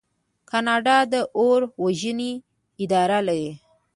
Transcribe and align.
کاناډا 0.49 0.97
د 1.11 1.15
اور 1.39 1.61
وژنې 1.83 2.31
اداره 2.83 3.19
لري. 3.27 3.51